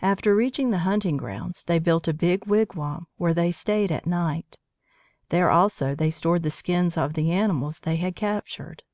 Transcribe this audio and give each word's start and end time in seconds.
After 0.00 0.36
reaching 0.36 0.70
the 0.70 0.78
hunting 0.86 1.16
grounds, 1.16 1.64
they 1.64 1.80
built 1.80 2.06
a 2.06 2.14
big 2.14 2.46
wigwam 2.46 3.08
where 3.16 3.34
they 3.34 3.50
stayed 3.50 3.90
at 3.90 4.06
night. 4.06 4.56
There 5.30 5.50
also 5.50 5.96
they 5.96 6.10
stored 6.10 6.44
the 6.44 6.50
skins 6.52 6.96
of 6.96 7.14
the 7.14 7.32
animals 7.32 7.80
they 7.80 7.96
had 7.96 8.14
captured. 8.14 8.84